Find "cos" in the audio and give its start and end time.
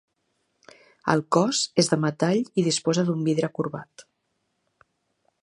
1.37-1.59